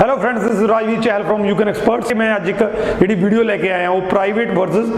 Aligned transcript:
Hello 0.00 0.14
friends 0.16 0.42
this 0.42 0.50
is 0.52 0.64
Rajveer 0.70 1.00
Chahal 1.02 1.22
from 1.22 1.44
you 1.44 1.54
can 1.56 1.68
experts 1.68 2.12
ਮੈਂ 2.16 2.34
ਅੱਜ 2.34 2.48
ਇੱਕ 2.48 2.58
ਜਿਹੜੀ 2.98 3.14
ਵੀਡੀਓ 3.14 3.42
ਲੈ 3.42 3.56
ਕੇ 3.56 3.70
ਆਇਆ, 3.72 3.88
ਉਹ 3.90 4.00
private 4.10 4.50
versus 4.54 4.90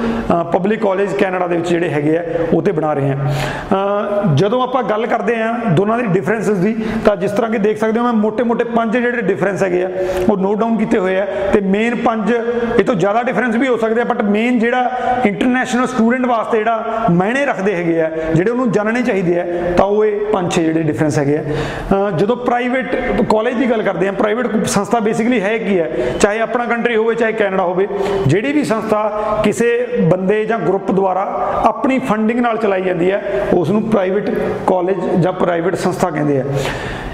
public 0.53 0.81
college 0.83 1.13
Canada 1.21 1.47
ਦੇ 1.47 1.57
ਵਿੱਚ 1.57 1.69
ਜਿਹੜੇ 1.69 1.89
ਹੈਗੇ 1.91 2.17
ਆ, 2.19 2.23
ਉਹ 2.53 2.63
ਤੇ 2.63 2.73
ਬਣਾ 2.73 2.93
ਰਹੇ 2.95 3.13
ਆ। 3.13 4.35
ਜਦੋਂ 4.37 4.61
ਆਪਾਂ 4.63 4.83
ਗੱਲ 4.83 5.07
ਕਰਦੇ 5.07 5.37
ਆ 5.43 5.53
ਦੋਨਾਂ 5.77 5.97
ਦੀ 5.99 6.07
ਡਿਫਰੈਂਸਸ 6.07 6.59
ਦੀ, 6.59 6.75
ਤਾਂ 7.05 7.17
ਜਿਸ 7.17 7.33
ਤਰ੍ਹਾਂ 7.33 7.51
ਕਿ 7.51 7.59
ਦੇਖ 7.59 7.79
ਸਕਦੇ 7.79 8.01
ਹੋ 8.01 8.05
ਮੈਂ 8.05 8.13
ਮੋٹے-ਮੋٹے 8.13 8.65
ਪੰਜ 8.75 8.97
ਜਿਹੜੇ 8.97 9.23
ਡਿਫਰੈਂਸ 9.23 9.63
ਹੈਗੇ 9.63 9.83
ਆ, 9.85 9.89
ਉਹ 10.29 10.37
ਨੋਟ 10.39 10.59
ਡਾਊਨ 10.59 10.77
ਕੀਤੇ 10.79 10.99
ਹੋਏ 10.99 11.17
ਆ। 11.21 11.27
ਤੇ 11.53 11.61
ਮੇਨ 11.61 11.97
ਪੰਜ, 12.05 12.33
ਇਹ 12.79 12.85
ਤੋਂ 12.85 12.95
ਜ਼ਿਆਦਾ 12.95 13.23
ਡਿਫਰੈਂਸ 13.23 13.57
ਵੀ 13.57 13.69
ਹੋ 13.69 13.77
ਸਕਦੇ 13.77 14.01
ਆ 14.01 14.05
ਬਟ 14.05 14.23
ਮੇਨ 14.27 14.59
ਜਿਹੜਾ 14.59 14.91
ਇੰਟਰਨੈਸ਼ਨਲ 15.27 15.87
ਸਟੂਡੈਂਟ 15.87 16.27
ਵਾਸਤੇ 16.27 16.59
ਜਿਹੜਾ 16.59 17.07
ਮਾਇਨੇ 17.13 17.45
ਰੱਖਦੇ 17.47 17.75
ਹੈਗੇ 17.77 18.01
ਆ, 18.03 18.11
ਜਿਹੜੇ 18.35 18.51
ਉਹਨੂੰ 18.51 18.71
ਜਾਣਨੇ 18.73 19.03
ਚਾਹੀਦੇ 19.03 19.41
ਆ, 19.41 19.47
ਤਾਂ 19.77 19.87
ਉਹ 19.87 20.05
ਇਹ 20.05 20.21
ਪੰਜ 20.33 20.53
ਛੇ 20.53 20.65
ਜਿਹੜੇ 20.65 20.83
ਡਿਫਰੈਂਸ 20.83 21.19
ਹੈਗੇ 21.19 21.39
ਆ। 21.39 22.11
ਜਦੋਂ 22.11 22.37
ਪ੍ਰਾਈਵੇਟ 22.37 22.95
ਕਾਲਜ 23.31 23.55
ਦੀ 23.55 23.71
ਗੱਲ 23.71 23.83
ਕਰਦੇ 23.83 24.09
ਆ 24.09 24.13
ਪ੍ਰਾਈਵੇਟ 24.13 24.67
ਸੰਸਥਾ 24.67 24.90
ਬੇਸਿਕਲੀ 24.99 25.41
ਹੈ 25.41 25.59
ਕੀ 25.59 25.79
ਹੈ? 25.79 25.91
ਚਾਹੇ 26.21 26.41
ਆਪਣਾ 26.41 26.65
ਕੰਟਰੀ 26.65 26.97
ਹੋਵੇ, 26.97 27.15
ਚਾਹੇ 27.15 27.33
ਕੈਨੇਡਾ 27.33 27.63
ਹੋਵੇ, 27.63 27.89
ਜਿਹੜੀ 28.27 28.53
ਵੀ 28.53 28.65
ਸੰਸਥਾ 28.65 29.41
ਕਿਸੇ 29.45 29.87
ਬੰਦੇ 30.01 30.45
ਜਾਂ 30.45 30.59
ਗਰੁੱਪ 30.59 30.91
ਦੁਆਰਾ 30.91 31.23
ਆਪਣੀ 31.65 31.99
ਫੰਡਿੰਗ 31.99 32.41
ਨਾਲ 32.41 32.57
ਚਲਾਈ 32.57 32.83
ਜਾਂਦੀ 32.83 33.11
ਹੈ 33.11 33.47
ਉਸ 33.55 33.71
ਨੂੰ 33.71 33.83
ਪ੍ਰਾਈਵੇਟ 33.83 34.31
ਕਾਲਜ 34.67 35.23
ਜਾਂ 35.23 35.33
ਪ੍ਰਾਈਵੇਟ 35.33 35.75
ਸੰਸਥਾ 35.75 36.11
ਕਹਿੰਦੇ 36.11 36.41
ਆ। 36.41 36.45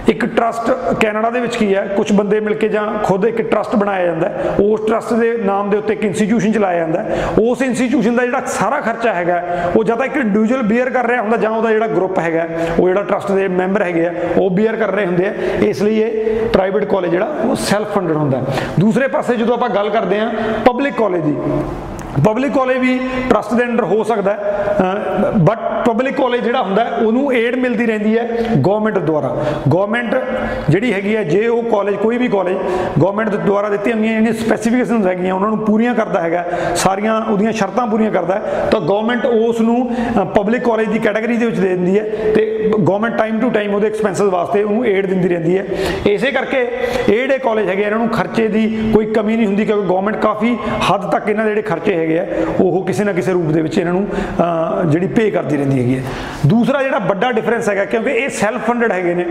ਇੱਕ 0.09 0.24
ਟਰਸਟ 0.27 0.70
ਕੈਨੇਡਾ 1.01 1.30
ਦੇ 1.30 1.41
ਵਿੱਚ 1.41 1.56
ਕੀ 1.56 1.74
ਹੈ? 1.74 1.80
ਕੁਝ 1.96 2.12
ਬੰਦੇ 2.12 2.38
ਮਿਲ 2.41 2.55
ਕੇ 2.55 2.69
ਜਾਂ 2.69 2.87
ਖੁਦ 3.05 3.24
ਇੱਕ 3.27 3.41
ਟਰਸਟ 3.42 3.74
ਬਣਾਇਆ 3.77 4.05
ਜਾਂਦਾ 4.06 4.30
ਉਸ 4.62 4.80
ਟਰਸਟ 4.87 5.12
ਦੇ 5.15 5.32
ਨਾਮ 5.45 5.70
ਦੇ 5.70 5.77
ਉੱਤੇ 5.77 5.92
ਇੱਕ 5.92 6.05
ਇੰਸਟੀਟਿਊਸ਼ਨ 6.05 6.52
ਚਲਾਇਆ 6.52 6.79
ਜਾਂਦਾ 6.79 7.05
ਉਸ 7.42 7.62
ਇੰਸਟੀਟਿਊਸ਼ਨ 7.62 8.16
ਦਾ 8.16 8.24
ਜਿਹੜਾ 8.24 8.41
ਸਾਰਾ 8.48 8.80
ਖਰਚਾ 8.80 9.15
ਹੈਗਾ 9.15 9.41
ਉਹ 9.77 9.84
ਜਾਂ 9.84 9.96
ਤਾਂ 9.96 10.06
ਇੱਕ 10.06 10.16
ਇੰਡੀਵਿਜੂਅਲ 10.16 10.62
ਬੀਅਰ 10.62 10.91
ਕਰ 10.91 11.06
ਰਿਹਾ 11.09 11.23
ਹੁੰਦਾ 11.23 11.37
ਜਾਂ 11.37 11.51
ਉਹਦਾ 11.51 11.70
ਜਿਹੜਾ 11.73 11.87
ਗਰੁੱਪ 11.87 12.19
ਹੈਗਾ 12.19 12.46
ਉਹ 12.79 12.87
ਜਿਹੜਾ 12.88 13.02
ਟਰਸਟ 13.02 13.32
ਦੇ 13.32 13.48
ਮੈਂਬਰ 13.48 13.82
ਹੈਗੇ 13.82 14.06
ਆ, 14.06 14.12
ਉਹ 14.37 14.51
ਬੀਅਰ 14.51 14.77
ਕਰ 14.77 14.92
ਰਹੇ 14.92 15.06
ਹੁੰਦੇ 15.06 15.27
ਆ। 15.27 15.32
ਇਸ 15.62 15.82
ਲਈ 15.82 15.98
ਇਹ 16.01 16.48
ਪ੍ਰਾਈਵੇਟ 16.52 16.84
ਕਾਲਜ 16.84 17.10
ਜਿਹੜਾ, 17.10 17.27
ਉਹ 17.45 17.54
ਸੈਲਫ 17.57 17.95
ਫੰਡਡ 17.95 18.16
ਹੁੰਦਾ 18.16 18.43
ਦੂਸਰੇ 18.79 19.09
ਪਾਸੇ 19.09 19.37
ਜਦੋਂ 19.37 19.54
ਆਪਾਂ 19.54 19.68
ਗੱਲ 19.68 19.91
ਕਰਦੇ 19.91 20.18
ਆ 20.20 20.30
ਪਬਲਿਕ 20.65 20.95
ਕਾਲਜ 20.95 21.20
ਦੀ 21.20 21.34
ਪਬਲਿਕ 22.24 22.52
ਕਾਲਜ 22.52 22.76
ਵੀ 22.78 22.98
ਟਰਸਟ 23.30 23.54
ਦੇ 23.54 23.64
ਅੰਡਰ 23.64 23.84
ਹੋ 23.84 24.02
ਸਕਦਾ 24.04 24.32
ਹੈ 24.32 25.30
ਬਟ 25.38 25.59
ਪਬਲਿਕ 25.86 26.16
ਕਾਲਜ 26.16 26.40
ਜਿਹੜਾ 26.45 26.62
ਹੁੰਦਾ 26.62 26.84
ਉਹਨੂੰ 27.02 27.32
ਏਡ 27.34 27.56
ਮਿਲਦੀ 27.59 27.86
ਰਹਿੰਦੀ 27.86 28.16
ਹੈ 28.18 28.24
ਗਵਰਨਮੈਂਟ 28.56 28.98
ਦੁਆਰਾ। 28.98 29.28
ਗਵਰਨਮੈਂਟ 29.72 30.14
ਜਿਹੜੀ 30.70 30.92
ਹੈਗੀ 30.92 31.14
ਹੈ, 31.16 31.22
ਜੇ 31.24 31.46
ਉਹ 31.48 31.62
ਕਾਲਜ 31.70 31.94
ਕੋਈ 31.96 32.16
ਵੀ 32.18 32.28
ਕਾਲਜ 32.28 32.54
ਗਵਰਨਮੈਂਟ 32.98 33.28
ਦੇ 33.30 33.37
ਦੁਆਰਾ 33.37 33.68
ਦਿੱਤੀਆਂ 33.68 33.96
ਹੋਈਆਂ 33.96 34.12
ਜਿਹੜੀਆਂ 34.12 34.32
ਸਪੈਸੀਫਿਕੇਸ਼ਨਸ 34.44 35.06
ਹੈਗੀਆਂ, 35.06 35.34
ਉਹਨਾਂ 35.34 35.48
ਨੂੰ 35.48 35.59
ਪੂਰੀਆਂ 35.64 35.94
ਕਰਦਾ 35.94 36.20
ਹੈਗਾ, 36.22 36.44
ਸਾਰੀਆਂ 36.76 37.20
ਉਹਦੀਆਂ 37.22 37.52
ਸ਼ਰਤਾਂ 37.52 37.87
ਪੂਰੀਆਂ 37.87 38.10
ਕਰਦਾ 38.10 38.40
ਤਾਂ 38.70 38.80
ਗਵਰਨਮੈਂਟ 38.80 39.26
ਉਸ 39.26 39.60
ਨੂੰ 39.60 39.90
ਪਬਲਿਕ 40.34 40.64
ਕਾਲਜ 40.64 40.88
ਦੀ 40.92 40.98
ਕੈਟਾਗਰੀ 40.98 41.37
ਦੇ 41.37 41.46
ਵਿੱਚ 41.46 41.59
ਦੇ 41.59 41.68
ਦਿੰਦੀ 41.68 41.98
ਹੈ 41.98 42.04
ਤੇ 42.34 42.70
ਗਵਰਨਮੈਂਟ 42.78 43.16
ਟਾਈਮ 43.18 43.38
ਟੂ 43.40 43.50
ਟਾਈਮ 43.50 43.74
ਉਹਦੇ 43.74 43.87
ਐਕਸਪੈਂਸਸ 43.87 44.20
ਵਾਸਤੇ 44.32 44.62
ਉਹਨੂੰ 44.62 44.87
ਏਡ 44.87 45.06
ਦਿੰਦੀ 45.06 45.28
ਰਹਿੰਦੀ 45.28 45.59
ਹੈ। 45.59 45.64
ਇਸੇ 46.06 46.30
ਕਰਕੇ 46.32 46.60
ਇਹ 46.60 47.06
ਜਿਹੜੇ 47.09 47.38
ਕਾਲਜ 47.38 47.68
ਹੈਗੇ 47.68 47.82
ਇਹਨਾਂ 47.82 47.98
ਨੂੰ 47.98 48.09
ਖਰਚੇ 48.09 48.46
ਦੀ 48.48 48.66
ਕੋਈ 48.94 49.06
ਕਮੀ 49.06 49.37
ਨਹੀਂ 49.37 49.46
ਹੁੰਦੀ, 49.46 49.64
ਕਿਉਂਕਿ 49.64 49.88
ਗਵਰਨਮੈਂਟ 49.88 50.16
ਕਾਫੀ 50.22 50.56
ਹੱਦ 50.90 51.10
ਤੱਕ 51.12 51.28
ਇਹਨਾਂ 51.28 51.44
ਦੇ 51.44 51.50
ਜਿਹੜੇ 51.50 51.62
ਖਰਚੇ 51.62 51.94
ਹੈਗੇ 52.07 52.18
ਆ, 52.18 52.24
ਉਹ 52.60 52.85
ਕਿਸੇ 52.87 53.04
ਨਾ 53.04 53.12
ਕਿਸੇ 53.12 53.32
ਰੂਪ 53.32 53.51
ਦੇ 53.52 53.62
ਵਿੱਚ 53.62 53.79
ਇਹਨਾਂ 53.79 53.93
ਨੂੰ 53.93 54.07
ਜਿਹੜੀ 54.90 55.07
ਪੇ 55.09 55.30
ਕਰਦੀ 55.30 55.57
ਰਹਿੰਦੀ 55.57 55.79
ਹੈਗੀ 55.79 55.96
ਹੈ 55.96 56.02
ਦੂਸਰਾ 56.46 56.82
ਜਿਹੜਾ 56.82 56.99
ਵੱਡਾ 56.99 57.30
ਡਿਫਰੈਂਸ 57.32 57.68
ਹੈਗਾ, 57.68 57.85
ਕਿਉਂਕਿ 57.85 58.10
ਇਹ 58.12 58.29
ਸੈਲਫ 58.30 58.66
ਫੰਡਡ 58.66 58.93
ਹੈਗੇ 58.93 59.15
ਨੇ 59.15 59.24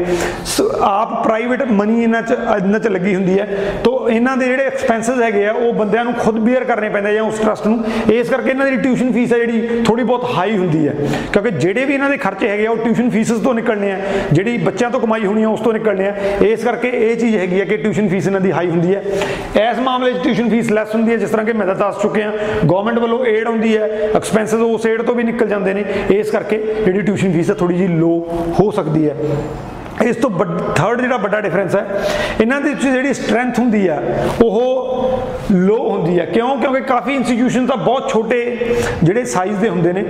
ਆਪ 0.82 1.24
ਪ੍ਰਾਈਵੇਟ 1.24 1.64
ਮਨੀ 1.72 2.04
ਇਹਨਾਂ 2.04 2.22
'ਚ 2.22 2.32
ਇਹਨਾਂ 2.58 2.80
'ਚ 2.80 2.88
ਲੱਗੀ 2.88 3.16
ਹੁੰਦੀ 3.16 3.40
ਹੈ, 3.40 3.48
ਤੋਂ 3.84 3.94
ਇਹਨਾਂ 4.10 4.36
ਦੇ 4.38 4.46
ਜਿਹੜੇ 4.46 4.64
ਐਕਸਪੈਂਸਸ 4.66 5.22
ਹੈਗੇ 5.22 5.46
ਆ, 5.48 5.52
ਉਹ 5.54 5.74
ਬੰਦਿਆਂ 5.74 6.04
ਨੂੰ 6.06 6.14
ਖੁਦ 6.16 6.40
ਬੀਅਰ 6.40 6.64
ਕਰਨੇ 6.64 6.90
ਪੈਂਦੇ 6.90 7.14
ਜਾਂ 7.14 7.24
ਉਸ 7.24 7.40
ਟਰਸਟ 7.40 7.68
ਨੂੰ। 7.68 7.84
ਇਸ 8.14 8.30
ਕਰਕੇ 8.30 8.50
ਇਹਨਾਂ 8.50 8.66
ਦੀ 8.66 8.76
ਟਿਊਸ਼ਨ 8.78 9.12
ਫੀਸ 9.12 9.34
ਹੈ 9.34 9.38
ਜਿਹੜੀ 9.40 9.84
ਥੋੜੀ 9.86 10.04
ਬਹੁਤ 10.04 10.26
ਹਾਈ 10.36 10.58
ਹੁੰਦੀ 10.58 10.88
ਹੈ, 10.88 10.94
ਕਿਉਂਕਿ 11.34 11.52
ਜਿਹੜੇ 11.52 11.86
ਵੀ 11.86 11.94
ਇਹਨਾਂ 11.94 12.10
ਦੇ 12.10 12.18
ਖਰਚੇ 12.18 12.50
ਹੈਗੇ 12.50 12.66
ਆ, 12.68 12.72
ਉਹ 12.72 12.78
ਟਿਊਸ਼ਨ 12.78 13.10
ਫੀਸਸ 13.10 13.42
ਤੋਂ 13.44 13.54
ਨਿਕਲਣੇ 13.54 13.92
ਆ, 13.92 13.98
ਜਿਹੜੀ 14.32 14.58
ਬੱਚਿਆਂ 14.60 14.90
ਤੋਂ 14.92 15.00
ਕਮਾਈ 15.00 15.26
ਹੋਣੀ 15.26 15.44
ਆ, 15.44 15.48
ਉਸ 15.50 15.60
ਤੋਂ 15.62 15.74
ਨਿਕਲਣੇ 15.74 16.08
ਆ। 16.08 16.14
ਇਸ 16.44 16.64
ਕਰਕੇ 16.64 16.90
ਇਹ 16.90 17.16
ਚੀਜ਼ 17.18 17.36
ਹੈਗੀ 17.36 17.60
ਹੈ 17.60 17.66
ਕਿ 17.66 17.78
ਟਿਊਸ਼ਨ 17.78 18.08
ਫੀਸ 18.10 18.28
ਇਹਨਾਂ 18.28 18.42
ਦੀ 18.42 18.52
ਹਾਈ 18.52 18.70
ਹੁੰਦੀ 18.70 18.96
ਹੈ। 18.96 19.02
ਇਸ 19.62 19.80
ਮਾਮਲੇ 19.80 20.14
'ਚ 20.14 20.24
ਟਿਊਸ਼ਨ 20.24 20.50
ਫੀਸ 20.50 20.72
ਲੈਸ 20.72 20.96
ਹੁੰਦੀ 20.96 21.12
ਹੈ, 21.12 21.18
ਜਿਸ 21.18 21.30
ਤਰ੍ਹਾਂ 21.30 21.46
ਕਿ 21.46 21.54
ਮੈਂ 21.54 21.68
ਦੱਸ 21.68 22.02
ਚੁੱਕਿਆ 22.02 22.32
ਗਵਰਨਮੈਂਟ 22.66 23.00
ਵੱਲੋਂ 23.00 23.26
ਏਡ 23.26 23.48
ਆਉਂਦੀ 23.48 23.76
ਹੈ 23.78 23.88
ਐਕਸਪੈਂਸਸ 24.16 24.54
ਉਸ 24.54 24.86
ਏਡ 24.86 25.02
ਤੋਂ 25.02 25.16
ਵੀ 25.16 25.24
ਨਿਕਲ 25.24 25.48
ਜਾਂਦੇ 25.48 25.74
ਨੇ, 25.74 25.84
ਇਸ 26.12 26.30
ਕਰਕੇ 26.32 26.58
ਜਿਹੜੀ 26.86 27.02
ਟਿਊਸ਼ਨ 27.02 27.32
ਫੀਸ 27.32 27.50
ਹੈ 27.50 27.56
ਥੋੜੀ 27.56 27.78
ਜਿਹੀ 27.78 27.88
ਲੋ 27.90 28.12
ਹੋ 28.60 28.70
ਸਕਦੀ 28.72 29.08
ਹੈ। 29.10 29.16
ਇਸ 30.06 30.16
ਤੋਂ 30.16 30.30
ਥਰਡ 30.76 31.02
ਜਿਹੜਾ 31.02 31.18
ਵੱਡਾ 31.18 31.40
ਡਿਫਰੈਂਸ 31.42 31.76
ਹੈ, 31.76 31.86
ਇਹਨਾਂ 32.42 32.60
ਦੇ 32.62 32.70
ਵਿੱਚ 32.70 32.82
ਜਿਹੜੀ 32.82 33.14
ਸਟਰੈਂਥ 33.14 33.60
ਹੁੰਦੀ 33.60 33.88
ਆ, 33.88 34.02
ਉਹ 34.44 35.24
ਲੋ 35.52 35.78
ਹੁੰਦੀ 35.80 36.18
ਆ। 36.20 36.26
ਕਿਉਂ? 36.26 36.56
ਕਿਉਂਕਿ 36.58 36.82
ਕਾਫੀ 36.84 37.14
ਇੰਸਟੀਟਿਊਸ਼ਨ 37.16 37.66
ਤਾਂ 37.68 37.78
ਬਹੁਤ 37.78 38.10
ਛੋਟੇ 38.12 38.40
ਜਿਹੜੇ 39.04 39.24
ਸਾਈਜ਼ 39.26 39.58
ਦੇ 39.60 39.70
ਹੁੰਦੇ 39.70 39.94
ਨੇ 39.94 40.04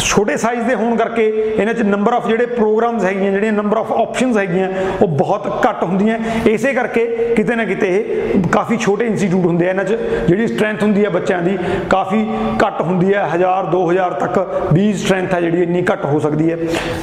ਛੋਟੇ 0.00 0.36
ਸਾਈਜ਼ 0.36 0.62
ਦੇ 0.66 0.74
ਹੋਣ 0.74 0.96
ਕਰਕੇ 0.96 1.26
ਇਹਨਾਂ 1.56 1.74
'ਚ 1.74 1.82
ਨੰਬਰ 1.82 2.12
ਆਫ 2.12 2.26
ਜਿਹੜੇ 2.28 2.46
ਪ੍ਰੋਗਰਾਮਸ 2.46 3.04
ਹੈਗੀਆਂ, 3.04 3.30
ਜਿਹੜੀਆਂ 3.32 3.52
ਨੰਬਰ 3.52 3.76
ਆਫ 3.78 3.92
ਆਪਸ਼ਨਸ 3.92 4.36
ਹੈਗੀਆਂ, 4.36 4.68
ਉਹ 5.02 5.08
ਬਹੁਤ 5.08 5.46
ਘੱਟ 5.66 5.82
ਹੁੰਦੀਆਂ। 5.84 6.18
ਇਸੇ 6.46 6.72
ਕਰਕੇ 6.74 7.06
ਕਿਤੇ 7.36 7.54
ਨਾ 7.54 7.64
ਕਿਤੇ 7.64 7.88
ਇਹ 7.90 8.48
ਕਾਫੀ 8.52 8.76
ਛੋਟੇ 8.76 9.06
ਇੰਸਟੀਟਿਊਟ 9.06 9.46
ਹੁੰਦੇ 9.46 9.66
ਆ 9.66 9.70
ਇਹਨਾਂ 9.70 9.84
'ਚ, 9.84 9.96
ਜਿਹੜੀ 10.28 10.46
ਸਟਰੈਂਥ 10.46 10.82
ਹੁੰਦੀ 10.82 11.04
ਆ 11.04 11.10
ਬੱਚਿਆਂ 11.10 11.40
ਦੀ, 11.42 11.56
ਕਾਫੀ 11.90 12.24
ਘੱਟ 12.64 12.80
ਹੁੰਦੀ 12.80 13.14
ਹੈ 13.14 13.26
1000 13.26 13.70
2000 13.72 14.14
ਤੱਕ 14.20 14.38
20 14.74 14.92
ਸਟਰੈਂਥ 14.96 15.34
ਹੈ 15.34 15.40
ਜਿਹੜੀ 15.40 15.62
ਇੰਨੀ 15.62 15.84
ਘੱਟ 15.92 16.04
ਹੋ 16.04 16.18
ਸਕਦੀ 16.18 16.50
ਹੈ 16.50 16.56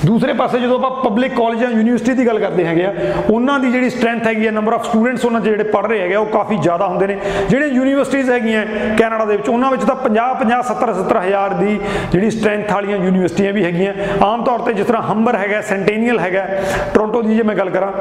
ਦੂਸਰੇ 0.05 0.33
ਪਾਸੇ 0.33 0.59
ਜਦੋਂ 0.59 0.79
ਆਪਾਂ 0.79 0.89
ਪਬਲਿਕ 1.03 1.35
ਕਾਲਜ 1.35 1.56
ਜਾਂ 1.57 1.69
ਯੂਨੀਵਰਸਿਟੀ 1.71 2.13
ਦੀ 2.13 2.25
ਗੱਲ 2.27 2.39
ਕਰਦੇ 2.39 2.65
ਹੈਗੇ 2.65 2.85
ਆ, 2.85 2.93
ਉਹਨਾਂ 3.29 3.59
ਦੀ 3.59 3.71
ਜਿਹੜੀ 3.71 3.89
ਸਟਰੈਂਥ 3.89 4.27
ਹੈਗੀ 4.27 4.47
ਆ 4.47 4.51
ਨੰਬਰ 4.51 4.73
ਆਫ 4.73 4.85
ਸਟੂਡੈਂਟਸ 4.85 5.25
ਉਹਨਾਂ 5.25 5.41
ਜਿਹੜੇ 5.41 5.63
ਪੜ੍ਹ 5.65 5.87
ਰਹੇ 5.87 5.99
ਹੈਗੇ 6.01 6.15
ਉਹ 6.15 6.25
ਕਾਫੀ 6.27 6.57
ਜ਼ਿਆਦਾ 6.57 6.87
ਹੁੰਦੇ 6.87 7.07
ਨੇ। 7.07 7.17
ਜਿਹੜੇ 7.49 7.67
ਯੂਨੀਵਰਸਿਟੀਆਂ 7.67 8.23
ਹੈਗੀਆਂ 8.25 8.65
ਕੈਨੇਡਾ 8.97 9.25
ਦੇ 9.25 9.35
ਵਿੱਚ, 9.37 9.49
ਉਹਨਾਂ 9.49 9.71
ਵਿੱਚ 9.71 9.83
ਤਾਂ 9.83 9.95
50 9.97 10.33
50 10.41 10.61
70 10.69 10.93
70 10.95 11.23
ਹਜ਼ਾਰ 11.25 11.53
ਦੀ 11.53 11.79
ਜਿਹੜੀ 12.11 12.29
ਸਟਰੈਂਥ 12.29 12.71
ਵਾਲੀਆਂ 12.71 12.97
ਯੂਨੀਵਰਸਿਟੀਆਂ 12.97 13.53
ਵੀ 13.53 13.63
ਹੈਗੀਆਂ। 13.63 13.93
ਆਮ 14.23 14.43
ਤੌਰ 14.43 14.61
ਤੇ 14.61 14.73
ਜਿਸ 14.73 14.87
ਤਰ੍ਹਾਂ 14.87 15.01
ਹੰਬਰ 15.03 15.35
ਹੈਗਾ, 15.35 15.61
ਸੈਂਟੇਨੀਅਲ 15.63 16.19
ਹੈਗਾ, 16.19 16.45
ਟੋਰਾਂਟੋ 16.93 17.21
ਦੀ 17.21 17.35
ਜੇ 17.35 17.43
ਮੈਂ 17.43 17.55
ਗੱਲ 17.55 17.69
ਕਰਾਂ 17.69 17.91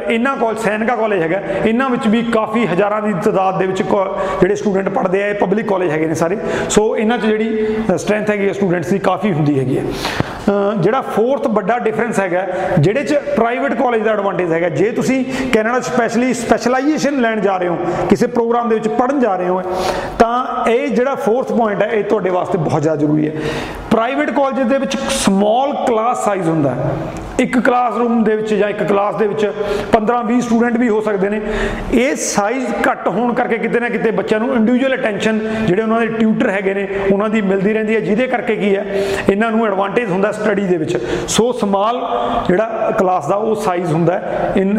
ਇਹਨਾਂ 0.00 0.36
ਕਾਲਜ 0.36 0.58
ਸੈਨਕਾ 0.60 0.96
ਕਾਲਜ 0.96 1.22
ਹੈਗਾ, 1.22 1.40
ਇਹਨਾਂ 1.66 1.88
ਵਿੱਚ 1.90 2.06
ਵੀ 2.08 2.22
ਕਾਫੀ 2.32 2.66
ਹਜ਼ਾਰਾਂ 2.66 3.00
ਦੀ 3.02 3.12
ਤਾਦਾਦ 3.24 3.58
ਦੇ 3.58 3.66
ਵਿੱਚ 3.66 3.82
ਜਿਹੜੇ 3.82 4.54
ਸਟੂਡੈਂਟ 4.54 4.88
ਪੜ੍ਹਦੇ 4.88 5.22
ਆ, 5.22 5.26
ਇਹ 5.26 5.34
ਪਬਲਿਕ 5.36 5.66
ਕਾਲਜ 5.68 5.90
ਹੈਗੇ 5.90 6.06
ਨੇ 6.06 6.14
ਸਾਰੇ। 6.14 6.36
ਸੋ 6.70 6.96
ਇਹਨਾਂ 6.96 7.18
'ਚ 7.18 7.26
ਜਿਹੜੀ 7.26 7.66
ਸਟਰੈਂਥ 7.96 8.30
ਹੈਗੀ 8.30 8.52
ਸਟੂਡੈਂਟਸ 8.52 8.90
ਦੀ 8.90 8.98
ਕਾਫੀ 9.00 9.32
ਹੁੰਦੀ 9.32 9.58
ਹੈਗੀ 9.58 9.78
ਹੈ 9.78 9.84
ਜਿਹੜਾ 10.80 11.00
ਫੋਰਥ 11.00 11.46
ਵੱਡਾ 11.48 11.78
ਡਿਫਰੈਂਸ 11.78 12.20
ਹੈਗਾ, 12.20 12.46
ਜਿਹੜੇ 12.78 13.02
'ਚ 13.04 13.14
ਪ੍ਰਾਈਵੇਟ 13.36 13.74
ਕਾਲਜ 13.74 14.02
ਦਾ 14.02 14.10
ਐਡਵਾਂਟੇਜ 14.12 14.52
ਹੈਗਾ, 14.52 14.68
ਜੇ 14.68 14.90
ਤੁਸੀਂ 14.90 15.24
ਕੈਨੇਡਾ 15.52 15.80
ਸਪੈਸ਼ਲੀ 15.80 16.32
ਸਪੈਸ਼ਲਾਈਜੇਸ਼ਨ 16.34 17.20
ਲੈਣ 17.20 17.40
ਜਾ 17.40 17.56
ਰਹੇ 17.56 17.68
ਹੋ, 17.68 17.76
ਕਿਸੇ 18.10 18.26
ਪ੍ਰੋਗਰਾਮ 18.26 18.68
ਦੇ 18.68 18.74
ਵਿੱਚ 18.74 18.88
ਪੜਨ 18.90 19.20
ਜਾ 19.20 19.36
ਰਹੇ 19.36 19.48
ਹੋ, 19.48 19.62
ਤਾਂ 20.18 20.70
ਇਹ 20.70 20.88
ਜਿਹੜਾ 20.88 21.14
ਫੋਰਥ 21.14 21.52
ਪੁਆਇੰਟ 21.52 21.82
ਹੈ, 21.82 21.88
ਇਹ 21.88 22.04
ਤੁਹਾਡੇ 22.04 22.30
ਵਾਸਤੇ 22.30 22.58
ਬਹੁਤ 22.58 22.82
ਜ਼ਿਆਦਾ 22.82 23.00
ਜ਼ਰੂਰੀ 23.00 23.28
ਹੈ। 23.28 23.32
ਪ੍ਰਾਈਵੇਟ 23.90 24.30
ਕਾਲਜ 24.30 24.68
ਦੇ 24.68 24.78
ਵਿੱਚ 24.78 24.96
ਸਮਾਲ 24.98 25.72
ਕਲਾਸ 25.86 26.24
ਸਾਈਜ਼ 26.24 26.48
ਹੁੰਦਾ 26.48 26.70
ਹੈ। 26.70 26.90
ਇੱਕ 27.40 27.58
ਕਲਾਸਰੂਮ 27.58 28.22
ਦੇ 28.24 28.34
ਵਿੱਚ 28.36 28.52
ਜਾਂ 28.54 28.68
ਇੱਕ 28.68 28.82
ਕਲਾਸ 28.82 29.14
ਦੇ 29.14 29.26
ਵਿੱਚ 29.26 29.44
15-20 29.92 30.40
ਸਟੂਡੈਂਟ 30.40 30.76
ਵੀ 30.76 30.88
ਹੋ 30.88 31.00
ਸਕਦੇ 31.00 31.28
ਨੇ। 31.28 31.40
ਇਹ 31.94 32.14
ਸਾਈਜ਼ 32.16 32.66
ਘੱਟ 32.88 33.06
ਹੋਣ 33.08 33.32
ਕਰਕੇ 33.34 33.58
ਕਿਤੇ 33.58 33.80
ਨਾ 33.80 33.88
ਕਿਤੇ 33.88 34.10
ਬੱਚਿਆਂ 34.10 34.40
ਨੂੰ 34.40 34.54
ਇੰਡੀਵਿਜੂਅਲ 34.56 34.94
ਅਟੈਂਸ਼ਨ 34.94 35.38
ਜਿਹੜੇ 35.66 35.82
ਉਹਨਾਂ 35.82 36.00
ਦੇ 36.00 36.06
ਟਿਊਟਰ 36.08 36.50
ਹੈਗੇ 36.50 36.74
ਨੇ, 36.74 36.86
ਉਹਨਾਂ 37.12 37.28
ਦੀ 37.30 37.40
ਮਿਲਦੀ 37.42 37.72
ਰਹਿੰਦੀ 37.72 37.94
ਹੈ। 37.94 38.00
ਜਿਹਦੇ 38.00 38.26
ਕਰਕੇ 38.26 38.56
ਕੀ 38.56 38.74
ਹੈ? 38.76 38.84
ਇਹਨਾਂ 39.30 39.50
ਨੂੰ 39.50 39.66
ਐਡਵਾਂਟੇਜ 39.66 40.10
ਹੁੰਦਾ 40.10 40.32
ਸਟੱਡੀ 40.40 40.66
ਦੇ 40.66 40.76
ਵਿੱਚ। 40.76 40.96
ਸੋ 41.28 41.50
ਸਮਾਲ 41.60 42.00
ਜਿਹੜਾ 42.48 42.90
ਕਲਾਸ 42.98 43.26
ਦਾ 43.28 43.36
ਉਹ 43.36 43.54
ਸਾਈਜ਼ 43.62 43.92
ਹੁੰਦਾ 43.92 44.20
ਇਨ 44.56 44.78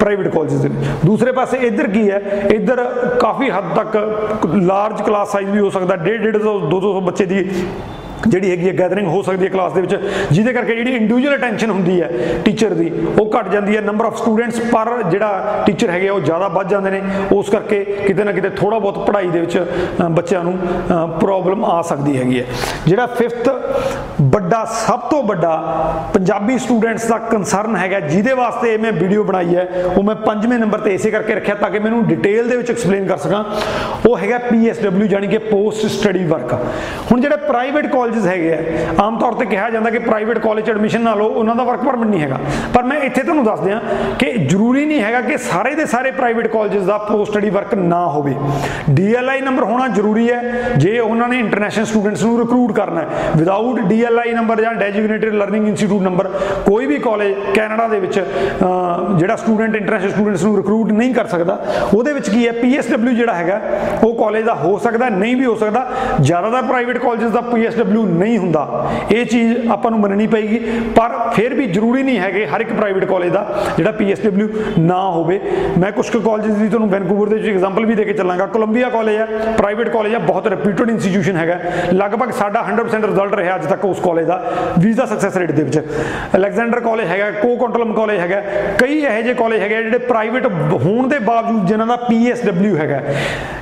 ਪ੍ਰਾਈਵੇਟ 0.00 0.28
ਕਾਲਜਸ 0.34 0.60
ਦੇ 0.60 0.68
ਵਿੱਚ। 0.68 1.06
ਦੂਸਰੇ 1.06 1.32
ਪਾਸੇ 1.32 1.56
ਇੱਧਰ 1.66 1.86
ਕੀ 1.88 2.10
ਹੈ? 2.10 2.20
ਇੱਧਰ 2.52 2.84
ਕਾਫੀ 3.20 3.50
ਹੱਦ 3.50 3.74
ਤੱਕ 3.76 4.46
ਲਾਰਜ 4.54 5.02
ਕਲਾਸ 5.02 5.32
ਸਾਈਜ਼ 5.32 5.50
ਵੀ 5.50 5.58
ਹੋ 5.58 5.70
ਸਕਦਾ 5.70 5.96
1.5 5.96 6.38
1.5 6.42 6.70
200 6.70 7.00
ਬੱਚੇ 7.06 7.26
ਦੀ 7.26 7.48
ਜਿਹੜੀ 8.26 8.50
ਹੈਗੀ 8.50 8.68
ਹੈ 8.68 8.72
ਗੈਦਰਿੰਗ 8.74 9.06
ਹੋ 9.08 9.22
ਸਕਦੀ 9.22 9.44
ਹੈ 9.44 9.50
ਕਲਾਸ 9.50 9.72
ਦੇ 9.72 9.80
ਵਿੱਚ, 9.80 9.94
ਜਿਹਦੇ 10.30 10.52
ਕਰਕੇ 10.52 10.74
ਜਿਹੜੀ 10.74 10.94
ਇੰਡੀਵਿਜੂਅਲ 10.96 11.34
ਅਟੈਂਸ਼ਨ 11.36 11.70
ਹੁੰਦੀ 11.70 12.00
ਹੈ 12.00 12.10
ਟੀਚਰ 12.44 12.74
ਦੀ, 12.74 12.90
ਉਹ 13.18 13.30
ਘਟ 13.32 13.48
ਜਾਂਦੀ 13.48 13.76
ਹੈ 13.76 13.80
ਨੰਬਰ 13.80 14.06
ਆਫ 14.06 14.16
ਸਟੂਡੈਂਟਸ 14.18 14.60
ਪਰ 14.72 14.90
ਜਿਹੜਾ 15.10 15.62
ਟੀਚਰ 15.66 15.90
ਹੈਗੇ 15.90 16.08
ਉਹ 16.08 16.20
ਜ਼ਿਆਦਾ 16.20 16.48
ਵੱਧ 16.48 16.68
ਜਾਂਦੇ 16.68 16.90
ਨੇ, 16.90 17.02
ਉਸ 17.32 17.50
ਕਰਕੇ 17.50 17.84
ਕਿਤੇ 17.96 18.24
ਨਾ 18.24 18.32
ਕਿਤੇ 18.32 18.50
ਥੋੜਾ 18.50 18.78
ਬਹੁਤ 18.78 19.06
ਪੜ੍ਹਾਈ 19.06 19.28
ਦੇ 19.28 19.40
ਵਿੱਚ 19.40 19.58
ਬੱਚਿਆਂ 20.10 20.42
ਨੂੰ 20.44 20.58
ਪ੍ਰੋਬਲਮ 21.20 21.64
ਆ 21.64 21.80
ਸਕਦੀ 21.82 22.16
ਹੈਗੀ 22.18 22.40
ਹੈ। 22.40 22.44
ਜਿਹੜਾ 22.86 23.06
ਫਿਫਥ 23.08 23.48
ਵੱਡਾ, 24.22 24.64
ਸਭ 24.76 25.00
ਤੋਂ 25.10 25.22
ਵੱਡਾ 25.22 25.54
ਪੰਜਾਬੀ 26.14 26.58
ਸਟੂਡੈਂਟਸ 26.58 27.06
ਦਾ 27.08 27.18
ਕਨਸਰਨ 27.20 27.76
ਹੈਗਾ, 27.76 28.00
ਜਿਹਦੇ 28.00 28.32
ਵਾਸਤੇ 28.34 28.76
ਮੈਂ 28.76 28.92
ਵੀਡੀਓ 28.92 29.24
ਬਣਾਈ 29.24 29.56
ਹੈ, 29.56 29.68
ਉਹ 29.86 30.02
ਮੈਂ 30.02 30.14
ਪੰਜਵੇਂ 30.16 30.58
ਨੰਬਰ 30.58 30.80
ਤੇ 30.80 30.94
ਇਸੇ 30.94 31.10
ਕਰਕੇ 31.10 31.34
ਰੱਖਿਆ 31.34 31.54
ਤਾਂ 31.54 31.70
ਕਿ 31.70 31.78
ਮੈਨੂੰ 31.78 32.04
ਡਿਟੇਲ 32.06 32.48
ਦੇ 32.48 32.56
ਵਿੱਚ 32.56 32.70
ਐਕਸਪਲੇਨ 32.70 33.06
ਕਰ 33.06 33.16
ਸਕਾਂ। 33.18 33.44
ਉਹ 34.06 34.16
ਹੈਗਾ 34.18 34.38
ਪੀਐਸਡਬਲਯੂ 34.40 35.06
ਯਾਨੀ 35.10 35.26
ਕਿ 35.26 35.38
ਪੋਸਟ 35.38 35.86
ਸਟੱਡੀ 35.88 36.24
ਵਰਕ 36.24 36.52
ਹੁਣ 37.10 37.20
ਜਿਹੜੇ 37.20 37.36
ਪ੍ਰਾਈਵੇਟ 37.38 37.86
ਕਾਲਜਸ 38.06 38.26
ਹੈਗੇ 38.26 38.52
ਆ। 38.54 39.02
ਆਮ 39.02 39.18
ਤੌਰ 39.18 39.32
ਤੇ 39.34 39.44
ਕਿਹਾ 39.46 39.68
ਜਾਂਦਾ 39.70 39.90
ਕਿ 39.90 39.98
ਪ੍ਰਾਈਵੇਟ 39.98 40.38
ਕਾਲਜ 40.38 40.68
ਐਡਮਿਸ਼ਨ 40.70 41.00
ਨਾ 41.02 41.14
ਲਓ, 41.14 41.26
ਉਹਨਾਂ 41.26 41.54
ਦਾ 41.56 41.64
ਵਰਕ 41.64 41.80
ਪਰਮਿਟ 41.84 42.08
ਨਹੀਂ 42.08 42.20
ਹੈਗਾ। 42.20 42.38
ਪਰ 42.74 42.82
ਮੈਂ 42.84 42.98
ਇੱਥੇ 43.00 43.22
ਤੁਹਾਨੂੰ 43.22 43.44
ਦੱਸ 43.44 43.60
ਦਿਆਂ 43.60 43.80
ਕਿ 44.18 44.32
ਜ਼ਰੂਰੀ 44.46 44.84
ਨਹੀਂ 44.86 45.00
ਹੈਗਾ 45.02 45.20
ਕਿ 45.20 45.36
ਸਾਰੇ 45.38 45.74
ਦੇ 45.74 45.86
ਸਾਰੇ 45.86 46.10
ਪ੍ਰਾਈਵੇਟ 46.10 46.46
ਕਾਲਜਸ 46.46 46.82
ਦਾ 46.82 46.98
ਪੋਸਟ 46.98 47.30
ਸਟੱਡੀ 47.30 47.50
ਵਰਕ 47.50 47.74
ਨਾ 47.74 48.04
ਹੋਵੇ। 48.06 48.34
ਡੀਐਲਆਈ 48.90 49.40
ਨੰਬਰ 49.40 49.64
ਹੋਣਾ 49.64 49.88
ਜ਼ਰੂਰੀ 49.88 50.30
ਹੈ। 50.30 50.42
ਜੇ 50.76 50.98
ਉਹਨਾਂ 50.98 51.28
ਨੇ 51.28 51.38
ਇੰਟਰਨੈਸ਼ਨਲ 51.38 51.84
ਸਟੂਡੈਂਟਸ 51.84 52.22
ਨੂੰ 52.22 52.38
ਰਿਕਰੂਟ 52.40 52.72
ਕਰਨਾ 52.72 53.00
ਹੈ 53.00 53.32
ਵਿਦਆਊਟ 53.36 53.80
ਡੀਐਲਆਈ 53.80 54.32
ਨੰਬਰ 54.32 54.60
ਜਾਂ 54.60 54.74
ਡੈਜਿਗਨੇਟਡ 54.74 55.34
ਲਰਨਿੰਗ 55.34 55.68
ਇੰਸਟੀਟਿਊਟ 55.68 56.02
ਨੰਬਰ 56.02 56.28
ਕੋਈ 56.66 56.86
ਵੀ 56.86 56.98
ਕਾਲਜ 56.98 57.34
ਕੈਨੇਡਾ 57.54 57.88
ਦੇ 57.88 58.00
ਵਿੱਚ 58.00 58.20
ਜਿਹੜਾ 59.16 59.36
ਸਟੂਡੈਂਟ 59.36 59.76
ਇੰਟਰਨੈਸ਼ਨਲ 59.76 60.10
ਸਟੂਡੈਂਟਸ 60.10 60.44
ਨੂੰ 60.44 60.56
ਰਿਕਰੂਟ 60.56 60.92
ਨਹੀਂ 60.92 61.14
ਕਰ 61.14 61.26
ਸਕਦਾ, 61.26 61.58
ਉਹਦੇ 61.94 62.12
ਵਿੱਚ 62.12 62.28
ਕੀ 62.30 62.46
ਹੈ? 62.46 62.52
ਪੀਐਸਡਬਲਯੂ 62.52 63.14
ਜਿਹੜਾ 63.14 63.34
ਹੈਗਾ, 63.34 63.60
ਉਹ 64.04 64.14
ਕਾਲਜ 64.14 64.44
ਦਾ 64.44 64.54
ਹੋ 64.54 64.76
ਸਕਦਾ, 64.78 65.08
ਨਹੀਂ 65.08 65.36
ਵੀ 65.36 65.44
ਹੋ 65.44 65.54
ਸਕਦਾ। 65.54 65.86
ਜ਼ਿਆਦਾਤਰ 66.20 66.62
ਪ੍ਰਾਈਵੇਟ 66.62 66.98
ਕਾਲਜਸ 66.98 67.30
ਦਾ 67.30 67.40
ਪੀਐਸਡਬਲਯੂ 67.42 67.95
PSW 67.96 68.06
ਨਹੀਂ 68.08 68.38
ਹੁੰਦਾ। 68.38 68.90
ਇਹ 69.10 69.24
ਚੀਜ਼ 69.26 69.70
ਆਪਾਂ 69.70 69.90
ਨੂੰ 69.90 70.00
ਮੰਨਣੀ 70.00 70.26
ਪਏਗੀ, 70.26 70.58
ਪਰ 70.96 71.12
ਫਿਰ 71.34 71.54
ਵੀ 71.54 71.66
ਜ਼ਰੂਰੀ 71.66 72.02
ਨਹੀਂ 72.02 72.18
ਹੈ 72.18 72.30
ਕਿ 72.30 72.44
ਹਰ 72.46 72.60
ਇੱਕ 72.60 72.72
ਪ੍ਰਾਈਵੇਟ 72.72 73.04
ਕਾਲਜ 73.04 73.32
ਦਾ, 73.32 73.46
ਜਿਹੜਾ 73.76 73.92
PSW 74.00 74.48
ਨਾ 74.78 75.00
ਹੋਵੇ। 75.10 75.40
ਮੈਂ 75.78 75.92
ਕੁਝ 75.92 76.08
ਕੁ 76.10 76.20
ਕਾਲਜਸ 76.20 76.54
ਦੀ 76.54 76.68
ਤੁਹਾਨੂੰ 76.68 76.88
ਵੈਨਕੂਵਰ 76.90 77.28
ਦੇ 77.28 77.36
ਵਿੱਚ 77.36 77.48
ਐਗਜ਼ਾਮਪਲ 77.48 77.86
ਵੀ 77.86 77.94
ਦੇ 77.94 78.04
ਕੇ 78.04 78.12
ਚੱਲਾਂਗਾ। 78.12 78.46
ਕੋਲੰਬੀਆ 78.46 78.88
ਕਾਲਜ 78.88 79.16
ਹੈ 79.16 79.26
ਪ੍ਰਾਈਵੇਟ 79.58 79.88
ਕਾਲਜ 79.88 80.14
ਹੈ 80.14 80.18
ਬਹੁਤ 80.18 80.46
ਰੈਪਿਊਟਡ 80.46 80.90
ਇੰਸਟੀਟਿਊਸ਼ਨ 80.90 81.36
ਹੈਗਾ। 81.36 81.58
ਲਗਭਗ 81.92 82.30
ਸਾਡਾ 82.30 82.62
100% 82.62 83.04
ਰਿਜ਼ਲਟ 83.04 83.34
ਰਿਹਾ 83.34 83.54
ਅੱਜ 83.54 83.66
ਤੱਕ 83.66 83.84
ਉਸ 83.84 84.00
ਕਾਲਜ 84.00 84.26
ਦਾ 84.26 84.40
ਵੀਜ਼ਾ 84.78 85.06
ਸਕਸੈਸ 85.06 85.36
ਰੇਟ 85.36 85.52
ਦੇ 85.52 85.62
ਵਿੱਚ। 85.62 85.78
ਅਲੈਗਜ਼ੈਂਡਰ 86.36 86.80
ਕਾਲਜ 86.80 87.06
ਹੈਗਾ 87.06 87.30
ਕੋ 87.30 87.54
ਕੰਟਰੋਲਮ 87.56 87.92
ਕਾਲਜ 87.92 88.18
ਹੈਗਾ। 88.18 88.42
ਕਈ 88.78 88.98
ਇਹੋ 88.98 89.20
ਜਿਹੇ 89.22 89.34
ਕਾਲਜ 89.34 89.60
ਹੈਗੇ 89.60 89.76
ਆ 89.76 89.82
ਜਿਹੜੇ 89.82 89.98
ਪ੍ਰਾਈਵੇਟ 89.98 90.46
ਹੋਣ 90.84 91.08
ਦੇ 91.08 91.18
ਬਾਵਜੂਦ 91.18 91.66
ਜਿਨ੍ਹਾਂ 91.66 91.86
ਦਾ 91.86 91.98
PSW 92.10 92.76
ਹੈਗਾ। 92.76 93.02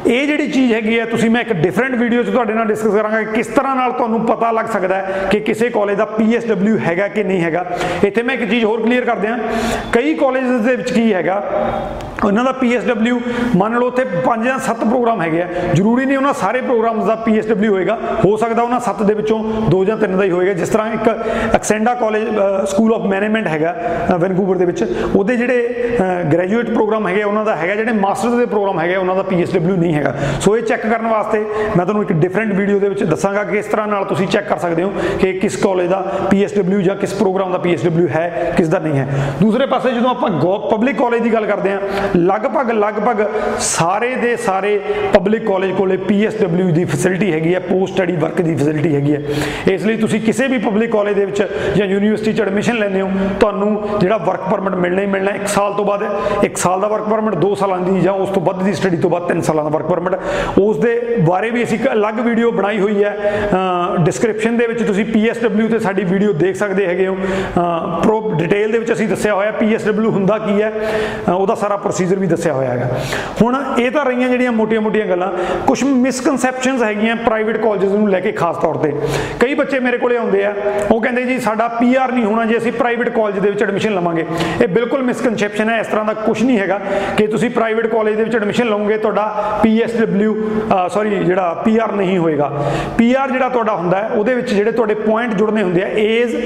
ਇਹ 0.07 0.27
ਜਿਹੜੀ 0.27 0.47
ਚੀਜ਼ 0.49 0.73
ਹੈਗੀ 0.73 0.99
ਹੈ 0.99 1.05
ਤੁਸੀਂ 1.05 1.31
ਮੈਂ 1.31 1.41
ਇੱਕ 1.41 1.53
ਡਿਫਰੈਂਟ 1.53 1.95
ਵੀਡੀਓ 1.95 2.23
'ਚ 2.23 2.31
ਤੁਹਾਡੇ 2.31 2.53
ਨਾਲ 2.55 2.67
ਡਿਸਕਸ 2.67 2.95
ਕਰਾਂਗਾ 2.95 3.23
ਕਿ 3.23 3.33
ਕਿਸ 3.35 3.47
ਤਰ੍ਹਾਂ 3.47 3.75
ਨਾਲ 3.77 3.93
ਤੁਹਾਨੂੰ 3.93 4.21
ਪਤਾ 4.25 4.51
ਲੱਗ 4.53 4.67
ਸਕਦਾ 4.67 4.97
ਹੈ 4.97 5.29
ਕਿ 5.31 5.41
ਕਿਸੇ 5.41 5.69
ਕਾਲਜ 5.69 5.97
ਦਾ 5.97 6.07
PSW 6.21 6.79
ਹੈਗਾ 6.79 7.09
ਕਿ 7.09 7.23
ਨਹੀਂ 7.25 7.41
ਹੈਗਾ। 7.41 7.65
ਇੱਥੇ 8.05 8.23
ਮੈਂ 8.23 8.35
ਇੱਕ 8.35 8.51
ਚੀਜ਼ 8.51 8.65
ਹੋਰ 8.65 8.83
ਕਲੀਅਰ 8.83 9.05
ਕਰ 9.05 9.17
ਦਿਆਂ 9.17 9.39
ਕਈ 9.93 10.15
ਕਾਲਜਸ 10.15 10.61
ਦੇ 10.61 10.77
ਵਿੱਚ 10.77 10.93
ਕੀ 10.93 11.13
ਹੈਗਾ? 11.15 11.43
ਉਹਨਾਂ 12.25 12.45
ਦਾ 12.45 12.55
PSW 12.63 13.19
ਮੰਨ 13.57 13.79
ਲਓ 13.79 13.87
ਉੱਥੇ 13.87 14.05
5 14.27 14.45
ਜਾਂ 14.45 14.59
7 14.67 14.85
ਪ੍ਰੋਗਰਾਮ 14.85 15.21
ਹੈਗੇ 15.23 15.43
ਆ। 15.43 15.47
ਜ਼ਰੂਰੀ 15.75 16.05
ਨਹੀਂ 16.05 16.17
ਉਹਨਾਂ 16.17 16.33
ਸਾਰੇ 16.35 16.61
ਪ੍ਰੋਗਰਾਮਸ 16.61 17.05
ਦਾ 17.05 17.17
PSW 17.25 17.71
ਹੋਏਗਾ। 17.71 17.99
ਹੋ 18.25 18.37
ਸਕਦਾ 18.37 18.63
ਉਹਨਾਂ 18.63 18.81
7 18.81 19.03
ਦੇ 19.05 19.15
ਵਿੱਚੋਂ 19.15 19.39
2 19.71 19.85
ਜਾਂ 19.85 19.97
3 19.99 20.17
ਦਾ 20.19 20.25
ਹੀ 20.25 20.31
ਹੋਏਗਾ। 20.31 20.53
ਜਿਸ 20.53 20.69
ਤਰ੍ਹਾਂ 20.69 20.93
ਇੱਕ 20.93 21.09
Alexander 21.55 21.95
college 21.95 22.23
school 22.71 22.95
of 22.95 23.07
management 23.11 23.47
ਹੈਗਾ 23.49 23.75
ਵੈਨਕੂਵਰ 24.21 24.57
ਦੇ 24.57 24.65
ਵਿੱਚ। 24.65 24.85
ਉਹਦੇ 25.15 25.37
ਜਿਹੜੇ 25.37 25.97
ਗ੍ਰੈਜੂਏਟ 26.33 26.71
ਪ੍ਰੋਗਰਾਮ 26.71 27.07
ਹੈਗੇ 27.09 27.23
ਉਹਨਾਂ 27.23 27.45
ਦਾ 27.45 27.57
ਹੈਗਾ। 27.57 27.75
ਜਿਹੜੇ 27.75 27.93
ਮਾਸਟਰਸ 27.93 28.35
ਦੇ 28.35 28.47
ਪ੍ਰੋਗਰਾਮ 28.47 28.81
ਹੈਗੇ 28.81 28.97
ਉਹਨਾਂ 28.97 29.17
ਦਾ 29.17 29.25
PSW 29.31 29.77
ਨਹੀਂ 29.77 29.95
ਹੈਗਾ। 29.95 30.15
ਸੋ 30.41 30.57
ਇਹ 30.57 30.63
ਚੈੱਕ 30.63 30.87
ਕਰਨ 30.87 31.07
ਵਾਸਤੇ 31.07 31.45
ਮੈਂ 31.77 31.85
ਤੁਹਾਨੂੰ 31.85 32.03
ਇੱਕ 32.03 32.13
ਡਿਫਰੈਂਟ 32.13 32.53
ਵੀਡੀਓ 32.55 32.79
ਦੇ 32.79 32.89
ਵਿੱਚ 32.89 33.05
ਦੱਸਾਂਗਾ 33.05 33.45
ਕਿ 33.45 33.59
ਇਸ 33.59 33.67
ਤਰ੍ਹਾਂ 33.67 33.87
ਨਾਲ 33.89 34.05
ਤੁਸੀਂ 34.05 34.27
ਚੈੱਕ 34.29 34.49
ਕਰ 34.49 34.59
ਸਕਦੇ 34.59 34.83
ਹੋ 34.83 34.93
ਕਿ 35.21 35.33
ਕਿਸ 35.33 35.57
ਕਾਲਜ 35.57 35.89
ਦਾ 35.89 36.05
PSW 36.33 36.81
ਜਾਂ 36.83 36.97
ਕਿਸ 36.97 37.15
ਪ੍ਰੋਗਰਾਮ 37.15 37.53
ਦਾ 37.53 37.61
PSW 37.65 38.09
ਹੈ, 38.11 38.53
ਕਿਸ 38.57 38.69
ਦਾ 38.69 38.79
ਨਹੀਂ 38.79 38.99
ਹੈ। 38.99 39.07
ਦੂਸਰੇ 39.41 39.67
ਪਾਸੇ 39.67 39.93
ਜਦੋਂ 39.93 40.11
ਆਪਾਂ 40.11 40.31
ਪਬਲਿਕ 40.71 40.99
ਕਾਲਜ 40.99 41.23
ਦੀ 41.23 41.33
ਗੱਲ 41.33 41.47
ਕਰਦੇ 41.47 41.73
ਹਾਂ 41.73 41.81
ਲਗਭਗ 42.17 42.71
ਲਗਭਗ 42.71 43.21
ਸਾਰੇ 43.61 44.15
ਦੇ 44.17 44.35
ਸਾਰੇ 44.37 44.79
ਪਬਲਿਕ 45.15 45.47
ਕਾਲਜ 45.47 45.71
ਕੋਲੇ 45.77 45.97
PSW 46.11 46.71
ਦੀ 46.73 46.85
ਫੈਸਿਲਿਟੀ 46.85 47.33
ਹੈਗੀ 47.33 47.55
ਹੈ 47.55 47.61
ਪੋਸਟ 47.61 47.95
ਸਟੱਡੀ 47.95 48.17
ਵਰਕ 48.17 48.41
ਦੀ 48.41 48.55
ਫੈਸਿਲਿਟੀ 48.55 48.95
ਹੈਗੀ 48.95 49.15
ਹੈ। 49.15 49.21
ਇਸ 49.73 49.85
ਲਈ 49.87 49.97
ਤੁਸੀਂ 49.97 50.21
ਕਿਸੇ 50.21 50.47
ਵੀ 50.49 50.59
ਪਬਲਿਕ 50.59 50.91
ਕਾਲਜ 50.93 51.15
ਦੇ 51.15 51.25
ਵਿੱਚ 51.25 51.43
ਜਾਂ 51.77 51.87
ਯੂਨੀਵਰਸਿਟੀ 51.87 52.33
'ਚ 52.33 52.41
ਐਡਮਿਸ਼ਨ 52.41 52.79
ਲੈਂਦੇ 52.79 53.01
ਹੋ, 53.01 53.09
ਤੁਹਾਨੂੰ 53.41 53.99
ਜਿਹੜਾ 54.01 54.17
ਵਰਕ 54.17 54.49
ਪਰਮਿਟ 54.51 54.75
ਮਿਲਣਾ 54.75 55.03
ਹੀ 55.03 55.07
ਮਿਲਣਾ 55.07 55.31
1 55.33 55.47
ਸਾਲ 55.47 55.73
ਤੋਂ 55.75 55.85
ਬਾਅਦ। 55.85 56.45
1 56.45 56.57
ਸਾਲ 56.57 56.81
ਦਾ 56.81 56.89
ਵਰਕ 56.89 57.09
ਪਰਮਿਟ 57.09 57.35
2 57.45 57.55
ਸਾਲਾਂ 57.55 57.79
ਦੀ 57.81 58.01
ਜਾਂ 58.01 58.13
ਉਸ 58.15 58.29
ਤੋਂ 58.29 58.43
ਵੱਧ 58.43 58.63
ਦੀ 58.65 58.75
ਸਟੱਡੀ 58.75 58.97
ਤੋਂ 58.97 59.11
ਬਾਅਦ 59.11 59.29
3 59.29 59.41
ਸਾਲਾਂ 59.43 59.65
ਦਾ 59.65 59.71
ਵਰਕ 59.71 59.87
ਪਰਮਿਟ 59.87 60.19
ਉਸ 60.59 60.79
ਦੇ 60.79 60.95
ਬਾਰੇ 61.21 61.51
ਵੀ 61.51 61.63
ਅਸੀਂ 61.65 61.79
ਇੱਕ 61.79 61.91
ਅਲੱਗ 61.93 62.21
ਵੀਡੀਓ 62.21 62.51
ਬਣਾਈ 62.53 62.81
ਹੋਈ 62.81 63.05
ਹੈ। 63.05 63.17
ਡਿਸਕ੍ਰਿਪਸ਼ਨ 64.05 64.57
ਦੇ 64.57 64.67
ਵਿੱਚ 64.67 64.83
ਤੁਸੀਂ 64.83 65.05
PSW 65.05 65.69
ਤੇ 65.71 65.79
ਸਾਡੀ 65.79 66.05
ਵੀਡੀਓ 66.05 66.33
ਦੇਖ 66.35 66.57
ਸਕਦੇ 66.57 66.87
ਹੈਗੇ 66.87 67.07
ਹੋ। 67.07 67.17
ਪ੍ਰੋ 68.05 68.21
ਡਿਟੇਲ 68.35 68.73
ਦੇ 68.73 68.79
ਵਿੱਚ 68.79 68.93
ਅਸੀਂ 68.93 69.09
ਦੱਸਿਆ 69.09 69.35
ਹੋਇਆ 69.35 69.53
PSW 69.61 70.11
ਹੁੰਦਾ 70.11 70.39
ਕੀ 70.39 70.61
ਹੈ। 70.63 70.73
ਉਹਦਾ 71.35 71.55
ਸਾਰਾ 71.55 71.77
ਪ੍ਰੋਸੀਜਰ 71.95 72.19
ਵੀ 72.19 72.27
ਦੱਸਿਆ 72.27 72.53
ਹੋਇਆ 72.53 72.71
ਹੈਗਾ। 72.71 72.89
ਹੁਣ 73.41 73.57
ਇਹ 73.79 73.91
ਤਾਂ 73.91 74.05
ਰਹੀਆਂ 74.05 74.29
ਜਿਹੜੀਆਂ 74.29 74.53
ਮੋਟੀਆਂ-ਮੋਟੀਆਂ 74.53 75.07
ਗੱਲਾਂ 75.07 75.31
ਕੁਝ 75.67 75.83
ਮਿਸਕਨਸੈਪਸ਼ਨਸ 75.85 76.83
ਹੈਗੀਆਂ 76.83 77.17
ਪ੍ਰਾਈਵੇਟ 77.17 77.57
ਕਾਲਜਸ 77.63 77.91
ਨੂੰ 77.91 78.09
ਲੈ 78.11 78.21
ਕੇ 78.21 78.33
ਖਾਸ 78.33 78.57
ਤੌਰ 78.63 78.77
ਤੇ। 78.77 78.93
ਕਈ 79.41 79.55
ਬੱਚੇ 79.55 79.79
ਮੇਰੇ 79.81 79.99
ਕੋਲੇ 79.99 80.17
ਆਉਂਦੇ 80.17 80.45
ਆ, 80.45 80.55
ਉਹ 80.91 81.01
ਕਹਿੰਦੇ 81.01 81.23
ਜੀ, 81.25 81.39
ਸਾਡਾ 81.41 81.69
ਪੀਆਰ 81.71 82.13
ਨਹੀਂ 82.13 82.25
ਹੋਣਾ 82.25 82.45
ਜੇ 82.45 82.57
ਅਸੀਂ 82.59 82.73
ਪ੍ਰਾਈਵੇਟ 82.73 83.09
ਕਾਲਜ 83.17 83.39
ਦੇ 83.39 83.51
ਵਿੱਚ 83.51 83.63
ਐਡਮਿਸ਼ਨ 83.63 83.95
ਲਵਾਂਗੇ। 83.95 84.25
ਇਹ 84.63 84.69
ਬਿਲਕੁਲ 84.69 85.03
ਮਿਸਕਨਸੈਪਸ਼ਨ 85.03 85.71
ਹੈ, 85.71 85.79
ਇਸ 85.81 85.87
ਤਰ੍ਹਾਂ 85.87 86.05
ਦਾ 86.05 86.15
ਕੁਝ 86.15 86.43
ਨਹੀਂ 86.43 86.59
ਹੈਗਾ 86.59 86.81
ਕਿ 87.17 87.27
ਤੁਸੀਂ 87.27 87.51
ਪ੍ਰਾਈਵੇਟ 87.51 87.87
ਕਾਲਜ 87.87 88.17
ਦੇ 88.17 88.25
ਵਿੱਚ 88.25 88.37
ਐਡਮਿਸ਼ਨ 88.37 88.67
ਲਓਗੇ 88.67 88.97
ਤੁਹਾਡਾ 88.99 89.61
PSW 89.63 90.33
ਸੌਰੀ 90.95 91.25
ਜਿਹੜਾ 91.25 91.53
ਪੀਆਰ 91.65 91.93
ਨਹੀਂ 91.93 92.19
ਹੋਏਗਾ। 92.19 92.51
ਪੀਆਰ 92.99 93.31
ਜਿਹੜਾ 93.31 93.49
ਤੁਹਾਡਾ 93.49 93.77
ਹੁੰਦਾ 93.77 93.99
ਹੈ, 93.99 94.09
ਉਹਦੇ 94.09 94.35
ਵਿੱਚ 94.35 94.53
ਜਿਹੜੇ 94.55 94.73
ਤੁਹਾਡੇ 94.73 94.95
ਪੁਆਇੰਟ 94.97 95.35
ਜੁੜਨੇ 95.35 95.63
ਹੁੰਦੇ 95.63 95.83
ਆ 95.83 95.89
ਏਜ 95.99 96.37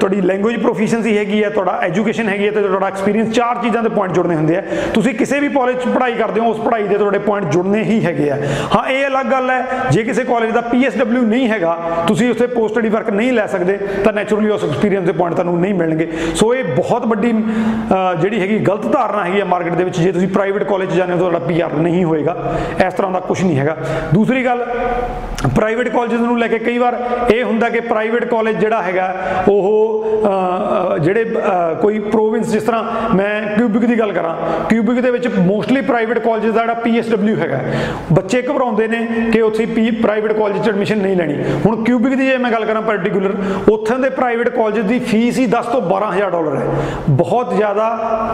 ਤੁਹਾਡੀ 0.00 0.20
ਲੈਂਗੁਏਜ 0.22 0.60
ਪ੍ਰੋਫੀਸ਼ੀਐਂਸੀ 0.62 1.16
ਹੈਗੀ 1.18 1.42
ਹੈ, 1.44 1.50
ਤੁਹਾਡਾ 1.50 1.78
ਐਜੂਕੇਸ਼ਨ 1.82 2.28
ਹੈਗੀ 2.28 2.46
ਹੈ, 2.46 2.50
ਤੇ 2.50 2.62
ਤੁਹਾਡਾ 2.62 2.86
ਐਕਸਪੀਰੀਅੰਸ 2.86 3.34
ਚਾਰ 3.34 3.62
ਚੀਜ਼ਾਂ 3.62 3.82
ਦੇ 3.82 3.88
ਪੁਆਇੰਟ 3.88 4.14
ਜੁੜਨੇ 4.24 4.36
ਹੁੰਦੇ 4.36 4.56
ਆ। 4.56 4.62
ਤੁਸੀਂ 4.94 5.14
ਕਿਸੇ 5.14 5.40
ਵੀ 5.40 5.48
ਕਾਲਜ 5.48 5.76
'ਚ 5.76 5.88
ਪੜ੍ਹਾਈ 5.94 6.12
ਕਰਦੇ 6.14 6.40
ਹੋ, 6.40 6.46
ਉਸ 6.50 6.58
ਪੜ੍ਹਾਈ 6.60 6.86
ਦੇ 6.88 6.98
ਤੁਹਾਡੇ 6.98 7.18
ਪੁਆਇੰਟ 7.18 7.50
ਜੁੜਨੇ 7.52 7.82
ਹੀ 7.84 8.04
ਹੈਗੇ 8.04 8.30
ਆ। 8.30 8.36
ਹਾਂ, 8.74 8.84
ਇਹ 8.90 9.06
ਅਲੱਗ 9.06 9.26
ਗੱਲ 9.30 9.50
ਹੈ, 9.50 9.88
ਜੇ 9.90 10.02
ਕਿਸੇ 10.04 10.24
ਕਾਲਜ 10.24 10.50
ਦਾ 10.50 10.62
PSW 10.70 11.24
ਨਹੀਂ 11.24 11.48
ਹੈਗਾ, 11.48 11.76
ਤੁਸੀਂ 12.08 12.30
ਉੱਥੇ 12.30 12.46
ਪੋਸਟ 12.46 12.72
ਸਟੱਡੀ 12.74 12.88
ਵਰਕ 12.88 13.10
ਨਹੀਂ 13.10 13.32
ਲੈ 13.32 13.46
ਸਕਦੇ, 13.46 13.78
ਤਾਂ 14.04 14.12
ਨੈਚੁਰਲੀ 14.12 14.50
ਉਸ 14.50 14.64
ਐਕਸਪੀਰੀਅੰਸ 14.64 15.06
ਦੇ 15.06 15.12
ਪੁਆਇੰਟ 15.12 15.34
ਤੁਹਾਨੂੰ 15.36 15.60
ਨਹੀਂ 15.60 15.74
ਮਿਲਣਗੇ। 15.74 16.08
ਸੋ 16.34 16.54
ਇਹ 16.54 16.64
ਬਹੁਤ 16.76 17.06
ਵੱਡੀ 17.06 17.32
ਜਿਹੜੀ 18.20 18.40
ਹੈਗੀ 18.40 18.58
ਗਲਤ 18.66 18.86
ਧਾਰਨਾ 18.92 19.24
ਹੈਗੀ 19.24 19.40
ਹੈ 19.40 19.44
ਮਾਰਕੀਟ 19.44 19.74
ਦੇ 19.74 19.84
ਵਿੱਚ, 19.84 19.98
ਜੇ 19.98 20.12
ਤੁਸੀਂ 20.12 20.28
ਪ੍ਰਾਈਵੇਟ 20.28 20.64
ਕਾਲਜ 20.64 20.90
'ਚ 20.90 20.94
ਜਾਂਦੇ 20.94 21.12
ਹੋ, 21.12 21.18
ਤੁਹਾਡਾ 21.18 21.38
ਪੀਆਰ 21.46 21.72
ਨਹੀਂ 21.76 22.04
ਹੋਏਗਾ। 22.04 22.36
ਇਸ 22.86 22.94
ਤਰ੍ਹਾਂ 22.94 23.12
ਦਾ 23.12 23.20
ਕੁਝ 23.20 23.42
ਨਹੀਂ 23.42 23.58
ਹੈਗਾ। 23.58 23.76
ਦੂਸਰੀ 24.14 24.44
ਗੱਲ 24.44 24.64
ਪ੍ਰਾਈਵੇਟ 25.54 25.88
ਕਾਲਜਸ 25.88 26.20
ਨੂੰ 26.20 26.38
ਲੈ 26.38 26.46
ਕੇ 26.48 26.58
ਕਈ 26.58 26.78
ਵਾਰ 26.78 26.96
ਇਹ 27.30 27.42
ਹੁੰਦਾ 27.44 27.68
ਕਿ 27.70 27.80
ਪ੍ਰਾਈਵੇਟ 27.82 28.24
ਕਾਲਜ 28.24 28.56
ਜਿਹੜਾ 28.60 28.82
ਹੈਗਾ, 28.82 29.14
ਉਹ 29.48 30.98
ਜਿਹੜੇ 31.00 31.24
ਕੋਈ 31.80 31.98
ਪ੍ਰੋਵਿੰਸ 32.00 32.48
ਜਿਸ 32.48 32.62
ਤਰ੍ਹਾਂ 32.62 33.14
ਮੈਂ 33.14 33.56
ਕਿਊਬਿਕ 33.56 33.84
ਦੀ 33.86 33.98
ਗੱਲ 33.98 34.12
ਕਰਾਂ। 34.14 34.34
ਕਿਊਬਿਕ 34.68 35.00
ਦੇ 35.00 35.10
ਵਿੱਚ 35.10 35.28
ਮੋਸਟਲੀ 35.28 35.80
ਪ੍ਰਾਈਵੇਟ 35.80 36.18
ਕਾਲਜਸ 36.18 36.52
ਦਾ 36.52 36.60
ਜਿਹੜਾ 36.60 36.74
PSW 36.80 37.36
ਹੈਗਾ। 37.38 37.60
ਬੱਚੇ 38.12 38.42
ਘਬਰਾਉਂਦੇ 38.42 38.88
ਨੇ 38.88 39.06
ਕਿ 39.32 39.40
ਉੱਥੇ 39.40 39.66
ਪੀ 39.66 39.90
ਪ੍ਰਾਈਵੇਟ 39.90 40.32
ਕਾਲਜ 40.32 40.62
'ਚ 40.62 40.68
ਐਡਮਿਸ਼ਨ 40.68 40.98
ਨਹੀਂ 40.98 41.16
ਲੈਣੀ। 41.16 41.36
ਹੁਣ 41.66 41.82
ਕਿਊਬਿਕ 41.84 42.14
ਦੀ 42.14 42.26
ਜੇ 42.26 42.36
ਮੈਂ 42.36 42.50
ਗੱਲ 42.52 42.64
ਕਰਾਂ 42.64 42.82
ਪਾਰਟਿਕੂਲਰ 42.82 43.34
ਉੱਥੋਂ 43.72 43.98
ਦੇ 43.98 44.10
ਪ੍ਰਾਈਵੇਟ 44.10 44.48
ਕਾਲਜ 44.48 44.78
ਦੀ 44.78 44.98
ਫੀਸ 44.98 45.38
ਹੀ 45.38 45.46
10 45.46 45.66
ਤੋਂ 45.66 45.80
12000 45.82 46.30
ਡਾਲਰ 46.30 46.56
ਹੈ। 46.56 46.66
ਬਹੁਤ 47.10 47.54
ਜ਼ਿਆਦਾ 47.56 47.88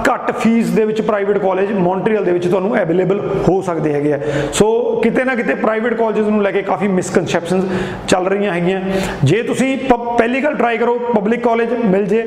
ਘੱਟ 0.08 0.30
ਫੀਸ 0.32 0.70
ਦੇ 0.70 0.84
ਵਿੱਚ 0.84 1.00
ਪ੍ਰਾਈਵੇਟ 1.00 1.38
ਕਾਲਜ 1.38 1.72
ਮੌਂਟਰੀਅਲ 1.72 2.24
ਦੇ 2.24 2.32
ਵਿੱਚ 2.32 2.46
ਤੁਹਾਨੂੰ 2.48 2.76
ਅਵੇਲੇਬਲ 2.82 3.20
ਹੋ 3.48 3.60
ਸਕਦੇ 3.62 3.92
ਹੈਗੇ 3.92 4.12
ਆ। 4.12 4.18
ਸੋ 4.52 4.68
ਕਿਤੇ 5.02 5.24
ਨਾ 5.24 5.34
ਕਿਤੇ 5.34 5.54
ਪ੍ਰਾਈਵੇਟ 5.54 5.94
ਕਾਲਜਸ 5.94 6.26
ਨੂੰ 6.26 6.42
ਲੈ 6.42 6.50
ਕੇ 6.50 6.62
ਕਾਫੀ 6.62 6.88
ਮਿਸਕਨਸੈਪਸ਼ਨਸ 6.88 7.64
ਚੱਲ 8.08 8.26
ਰਹੀਆਂ 8.28 8.52
ਹੈਗੀਆਂ। 8.52 8.80
ਜੇ 9.24 9.42
ਤੁਸੀਂ 9.42 9.76
ਪਹਿਲੀ 9.88 10.42
ਗੱਲ 10.44 10.54
ਟਰਾਈ 10.54 10.78
ਕਰੋ 10.78 10.98
ਪਬਲਿਕ 11.14 11.42
ਕਾਲਜ 11.42 11.72
ਮਿਲ 11.84 12.04
ਜੇ, 12.06 12.24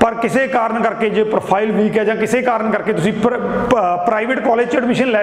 ਪਰ 0.00 0.14
ਕਿਸੇ 0.14 0.46
ਕਾਰਨ 0.48 0.82
ਕਰਕੇ 0.82 1.08
ਜੇ 1.10 1.22
ਪ੍ਰੋਫਾਈਲ 1.24 1.70
ਵੀਕ 1.72 1.98
ਹੈ 1.98 2.04
ਜਾਂ 2.04 2.16
ਕਿਸੇ 2.16 2.40
ਕਾਰਨ 2.42 2.70
ਕਰਕੇ 2.70 2.92
ਤੁਸੀਂ 2.92 3.12
ਪ੍ਰਾਈਵੇਟ 3.12 4.40
ਕਾਲਜ 4.40 4.68
'ਚ 4.68 4.76
ਐਡਮਿਸ਼ਨ 4.76 5.10
ਲੈ 5.10 5.22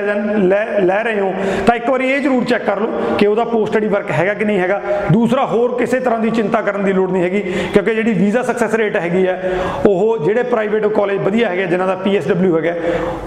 ਲੈ 0.81 1.01
ਰਹੇ 1.03 1.19
ਹੋ, 1.19 1.33
ਤਾਂ 1.67 1.75
ਇੱਕ 1.75 1.89
ਵਾਰੀ 1.89 2.09
ਇਹ 2.11 2.21
ਜ਼ਰੂਰ 2.21 2.43
ਚੈੱਕ 2.45 2.65
ਕਰ 2.65 2.79
ਲਓ 2.79 3.15
ਕਿ 3.17 3.27
ਉਹਦਾ 3.27 3.43
ਪੋਸਟ 3.43 3.71
ਸਟੱਡੀ 3.71 3.87
ਵਰਕ 3.87 4.11
ਹੈਗਾ 4.11 4.33
ਕਿ 4.33 4.45
ਨਹੀਂ 4.45 4.59
ਹੈਗਾ। 4.59 4.81
ਦੂਸਰਾ, 5.11 5.45
ਹੋਰ 5.45 5.77
ਕਿਸੇ 5.77 5.99
ਤਰ੍ਹਾਂ 5.99 6.19
ਦੀ 6.19 6.29
ਚਿੰਤਾ 6.31 6.61
ਕਰਨ 6.61 6.83
ਦੀ 6.83 6.93
ਲੋੜ 6.93 7.09
ਨਹੀਂ 7.11 7.23
ਹੈਗੀ, 7.23 7.41
ਕਿਉਂਕਿ 7.73 7.93
ਜਿਹੜੀ 7.95 8.13
ਵੀਜ਼ਾ 8.13 8.41
ਸਕਸੈਸ 8.43 8.73
ਰੇਟ 8.75 8.95
ਹੈਗੀ 8.97 9.25
ਹੈ, 9.27 9.51
ਉਹ 9.85 10.25
ਜਿਹੜੇ 10.25 10.43
ਪ੍ਰਾਈਵੇਟ 10.43 10.85
ਕਾਲਜ 10.87 11.17
ਵਧੀਆ 11.21 11.49
ਹੈਗੇ 11.49 11.65
ਜਿਨ੍ਹਾਂ 11.67 11.87
ਦਾ 11.87 11.97
PSW 12.05 12.55
ਹੈਗਾ, 12.55 12.73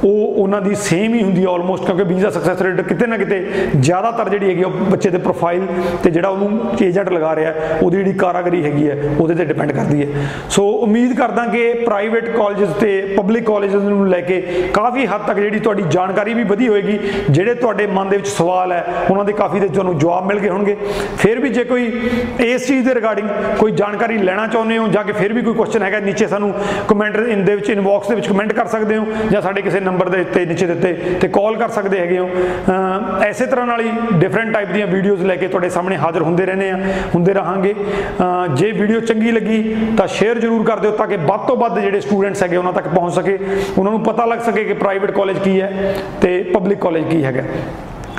ਉਹ 0.05 0.35
ਉਹਨਾਂ 0.35 0.61
ਦੀ 0.63 0.75
ਸੇਮ 0.81 1.15
ਹੀ 1.15 1.23
ਹੁੰਦੀ 1.23 1.43
ਹੈ 1.43 1.49
ਆਲਮੋਸਟ 1.51 1.85
ਕਿਉਂਕਿ 1.85 2.05
ਵੀਜ਼ਾ 2.05 2.31
ਸਕਸੈਸ 2.31 2.63
ਰੇਟ 2.63 2.81
ਕਿਤੇ 2.81 3.07
ਨਾ 3.07 3.17
ਕਿਤੇ 3.17 3.44
ਜ਼ਿਆਦਾਤਰ 3.77 4.29
ਜਿਹੜੀ 4.29 4.51
ਹੈਗੀ 4.51 4.63
ਉਹ 4.65 4.71
ਬੱਚੇ 4.91 5.11
ਦੇ 5.11 5.19
ਪ੍ਰੋਫਾਈਲ 5.19 5.67
ਤੇ 6.03 6.11
ਜਿਹੜਾ 6.11 6.29
ਉਹਨੂੰ 6.29 6.77
ਏਜੰਟ 6.83 7.11
ਲਗਾ 7.13 7.35
ਰਿਹਾ 7.37 7.53
ਉਹਦੀ 7.81 7.97
ਜਿਹੜੀ 7.97 8.13
ਕਾਰਾਗਰੀ 8.15 8.63
ਹੈਗੀ 8.65 8.89
ਹੈ, 8.91 8.97
ਉਹਦੇ 9.19 9.35
ਤੇ 9.35 9.45
ਡਿਪੈਂਡ 9.45 9.73
ਕਰਦੀ 9.73 10.03
ਹੈ। 10.03 10.27
ਸੋ 10.51 10.67
ਉਮੀਦ 10.85 11.17
ਕਰਦਾ 11.19 11.45
ਕਿ 11.47 11.73
ਪ੍ਰਾਈਵੇਟ 11.77 12.29
ਕਾਲਜਸ 12.29 12.73
ਤੇ 12.81 13.01
ਪਬਲਿਕ 13.17 13.45
ਕਾਲਜਸ 13.47 13.83
ਨੂੰ 13.85 14.09
ਲੈ 14.09 14.21
ਕੇ 14.21 14.41
ਕਾਫੀ 14.75 15.07
ਹੱਦ 15.07 15.27
ਤੱਕ 15.27 15.39
ਜਿਹੜੀ 15.39 15.59
ਤੁਹਾਡੀ 15.59 15.83
ਜਾਣਕਾਰੀ 15.91 16.35
ਵੀ 16.35 16.45
ਵਧੀ 16.45 16.69
ਹੋਏਗੀ, 16.69 16.99
ਜਿਹੜੇ 17.31 17.55
ਤੁਹਾਡੇ 17.55 17.87
ਮਨ 17.89 18.09
ਦੇ 18.09 18.17
ਵਿੱਚ 18.17 18.29
ਸਵਾਲ 18.29 18.73
ਹੈ, 18.73 18.85
ਉਹਨਾਂ 19.11 19.25
ਦੇ 19.25 19.33
ਕਾਫੀ 19.33 19.61
ਦੇ 19.61 19.69
ਤੁਹਾਨੂੰ 19.69 19.99
ਜਵਾਬ 19.99 20.27
ਮਿਲ 20.27 20.39
ਗਏ 20.39 20.49
ਹੋਣਗੇ। 20.49 20.77
ਫਿਰ 21.19 21.41
ਵੀ 21.41 21.49
ਜੇ 21.49 21.65
ਕੋਈ 21.65 21.91
ਇਸ 22.41 22.67
ਚੀਜ਼ 22.67 22.87
ਦੇ 22.87 22.95
ਰਿਗਾਰਡਿੰਗ 22.95 23.29
ਕੋਈ 23.59 23.73
ਜਾਣਕਾਰੀ 23.73 24.19
ਲੈਣਾ 24.19 24.47
ਚਾਹੁੰਦੇ 24.47 24.79
ਹੋ 24.79 24.87
ਜਾਂ 24.89 25.05
ਕਿ 25.05 25.13
ਫਿਰ 25.13 25.33
ਵੀ 25.33 25.43
ਕੋਈ 25.43 25.55
ਕੁਐਸਚਨ 25.55 25.83
ਹੈਗਾ, 25.83 26.01
ਨੀਚੇ 26.01 26.27
ਸਾਨੂੰ 26.27 26.53
ਕਮੈਂਟ 26.89 27.17
ਇਨ 27.19 27.45
ਦੇ 27.45 27.55
ਵਿੱਚ 27.55 27.71
ਇਨਬਾਕਸ 27.71 28.09
ਦੇ 28.09 28.15
ਵਿੱਚ 28.15 28.29
ਕਮੈਂਟ 28.29 28.53
ਕਰ 28.53 28.67
ਸਕਦੇ 28.67 28.97
ਹੋ 28.97 29.07
ਜਾਂ 29.31 29.43
ਸਾਡੇ 29.43 29.63
ਕਿਸੇ 29.63 29.81
ਨੰਬਰ 29.81 30.09
ਦੇ 30.09 30.21
ਉੱਤੇ, 30.21 30.45
ਨੀਚੇ 30.47 30.67
ਦਿੱਤੇ 30.67 30.93
ਤੇ 31.21 31.29
ਕਾਲ 31.29 31.57
ਕਰ 31.57 31.69
ਸਕਦੇ 31.71 32.01
ਹੈਗੇ 32.01 32.19
ਹੋ। 32.19 32.29
ਐਸੇ 33.35 33.47
ਤਰ੍ਹਾਂ 33.47 33.67
ਨਾਲ 33.67 33.81
ਹੀ 33.81 33.91
ਡਿਫਰੈਂਟ 34.19 34.53
ਟਾਈਪ 34.55 34.69
ਦੀਆਂ 34.73 34.87
ਵੀਡੀਓਜ਼ 34.87 35.23
ਲੈ 35.27 35.35
ਕੇ 35.37 35.47
ਤੁਹਾਡੇ 35.49 35.69
ਸਾਹਮਣੇ 35.69 35.97
ਹਾਜ਼ਰ 35.99 36.23
ਹੁੰਦੇ 36.23 36.45
ਰਹਿੰਦੇ 36.47 36.69
ਆ 36.71 36.77
ਹੁੰਦੇ 37.15 37.33
ਰਹਾਂਗੇ। 37.35 37.75
ਜੇ 38.55 38.71
ਵੀਡੀਓ 38.73 39.01
ਚੰਗੀ 39.01 39.31
ਲੱਗੀ 39.33 39.75
ਤਾਂ 39.99 40.07
ਸ਼ੇਅਰ 40.09 40.39
ਜ਼ਰੂਰ 40.39 40.65
ਕਰ 40.67 40.79
ਦਿਓ 40.81 40.91
ਤਾਂ 40.91 41.07
ਕਿ 41.07 41.17
ਵੱਧ 41.17 41.47
ਤੋਂ 41.47 41.57
ਵੱਧ 41.57 41.79
ਜਿਹੜੇ 41.79 42.01
ਸਟੂਡੈਂਟਸ 42.01 42.43
ਹੈਗੇ 42.43 42.57
ਉਹਨਾਂ 42.57 42.73
ਤੱਕ 42.73 42.89
ਪਹੁੰਚ 42.89 43.15
ਸਕੇ। 43.15 43.39
ਉਹਨਾਂ 43.79 43.93
ਨੂੰ 43.93 44.03
ਪਤਾ 44.03 44.25
ਲੱਗ 44.25 44.41
ਸਕੇ 44.41 44.65
ਕਿ 44.65 44.75
ਪ੍ਰਾਈਵੇਟ 44.75 45.11
ਕਾਲਜ 45.11 45.39
ਕੀ 45.45 45.61
ਹੈ 45.61 45.95
ਤੇ 46.21 46.39
ਪਬਲਿਕ 46.55 46.79
ਕਾਲਜ 46.81 47.11
ਕੀ 47.11 47.25
ਹੈਗਾ। 47.25 47.43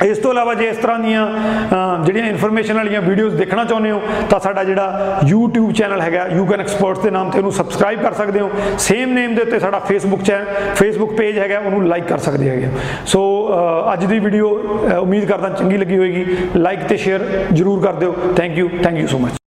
ਇਸ 0.04 0.18
ਤੋਂ 0.18 0.32
ਇਲਾਵਾ 0.32 0.54
ਜੇ 0.54 0.66
ਇਸ 0.70 0.78
ਤਰ੍ਹਾਂ 0.78 1.00
ਦੀਆਂ 1.00 1.25
ਜਿਹੜੀਆਂ 2.06 2.25
ਇਨਫੋਰਮੇਸ਼ਨ 2.28 2.75
ਵਾਲੀਆਂ 2.75 3.02
ਵੀਡੀਓਜ਼ 3.02 3.36
ਦੇਖਣਾ 3.36 3.64
ਚਾਹੁੰਦੇ 3.64 3.92
ਹੋ, 3.92 4.02
ਤਾਂ 4.30 4.40
ਸਾਡਾ 4.40 4.64
ਜਿਹੜਾ 4.64 5.20
YouTube 5.25 5.72
ਚੈਨਲ 5.75 6.02
ਹੈਗਾ 6.02 6.25
ਯੂ 6.28 6.46
ਕੈਨ 6.46 6.62
ਐਕਸਪਰਟਸ 6.62 7.00
ਦੇ 7.00 7.12
ਨਾਮ 7.12 7.30
ਤੇ 7.32 7.38
ਉਹਨੂੰ 7.38 7.52
ਸਬਸਕ੍ਰਾਈਬ 7.52 8.02
ਕਰ 8.02 8.14
ਸਕਦੇ 8.14 8.40
ਹੋ। 8.40 8.50
ਸੇਮ 8.80 9.14
ਨੇਮ 9.14 9.36
ਦੇ 9.36 9.42
ਉੱਤੇ 9.42 9.60
ਸਾਡਾ 9.60 9.82
Facebook 9.92 10.24
ਚੈਨਲ 10.24 10.46
Facebook 10.82 11.16
ਪੇਜ 11.18 11.40
ਹੈਗਾ, 11.40 11.60
ਉਹਨੂੰ 11.60 11.88
ਲਾਈਕ 11.88 12.08
ਕਰ 12.08 12.18
ਸਕਦੇ 12.18 12.50
ਹੈਗੇ 12.50 12.70
ਸੋ 13.06 13.24
ਅੱਜ 13.94 14.06
ਦੀ 14.06 14.20
ਵੀਡੀਓ 14.20 14.52
ਉਮੀਦ 15.00 15.25
ਕਰਦਾ 15.30 15.50
ਚੰਗੀ 15.50 15.78
ਲੱਗੀ 15.78 15.98
ਹੋਏਗੀ। 15.98 16.38
ਲਾਈਕ 16.58 16.88
ਤੇ 16.90 16.98
ਸ਼ੇਅਰ 16.98 17.25
ਜਰੂਰ 17.52 17.84
ਕਰ 17.84 17.94
ਦਿਓ। 17.94 18.16
Thank 18.38 18.58
you 18.58 18.70
thank 18.84 18.98
you 18.98 19.08
so 19.08 19.20
much 19.20 19.44